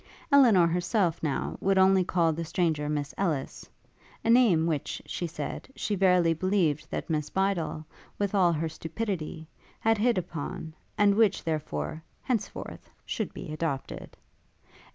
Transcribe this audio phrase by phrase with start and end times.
[0.31, 3.69] Elinor herself, now, would only call the stranger Miss Ellis,
[4.25, 7.85] a name which, she said, she verily believed that Miss Bydel,
[8.17, 9.47] with all her stupidity,
[9.79, 14.17] had hit upon, and which therefore, henceforth, should be adopted.